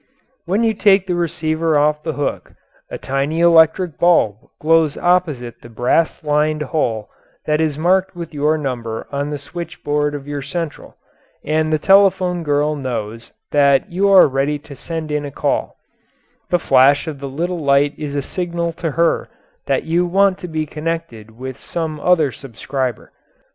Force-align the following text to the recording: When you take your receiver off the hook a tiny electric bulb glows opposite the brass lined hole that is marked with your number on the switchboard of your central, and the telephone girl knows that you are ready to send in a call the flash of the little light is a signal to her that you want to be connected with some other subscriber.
When 0.45 0.63
you 0.63 0.73
take 0.73 1.07
your 1.07 1.19
receiver 1.19 1.77
off 1.77 2.01
the 2.01 2.13
hook 2.13 2.53
a 2.89 2.97
tiny 2.97 3.39
electric 3.41 3.99
bulb 3.99 4.37
glows 4.59 4.97
opposite 4.97 5.61
the 5.61 5.69
brass 5.69 6.23
lined 6.23 6.63
hole 6.63 7.07
that 7.45 7.61
is 7.61 7.77
marked 7.77 8.15
with 8.15 8.33
your 8.33 8.57
number 8.57 9.05
on 9.11 9.29
the 9.29 9.37
switchboard 9.37 10.15
of 10.15 10.27
your 10.27 10.41
central, 10.41 10.97
and 11.45 11.71
the 11.71 11.77
telephone 11.77 12.41
girl 12.41 12.75
knows 12.75 13.31
that 13.51 13.91
you 13.91 14.09
are 14.09 14.25
ready 14.27 14.57
to 14.57 14.75
send 14.75 15.11
in 15.11 15.23
a 15.23 15.29
call 15.29 15.75
the 16.49 16.57
flash 16.57 17.05
of 17.05 17.19
the 17.19 17.29
little 17.29 17.63
light 17.63 17.93
is 17.95 18.15
a 18.15 18.23
signal 18.23 18.73
to 18.73 18.89
her 18.93 19.29
that 19.67 19.83
you 19.83 20.07
want 20.07 20.39
to 20.39 20.47
be 20.47 20.65
connected 20.65 21.29
with 21.29 21.59
some 21.59 21.99
other 21.99 22.31
subscriber. 22.31 23.11